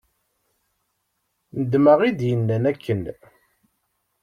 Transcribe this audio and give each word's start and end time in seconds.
Nedmeɣ 1.59 1.99
i 2.03 2.11
d-yennan 2.11 2.63
akken. 2.71 3.01